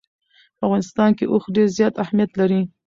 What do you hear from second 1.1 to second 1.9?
کې اوښ ډېر